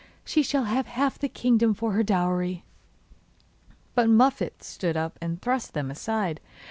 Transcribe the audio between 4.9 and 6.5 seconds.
up and thrust them aside.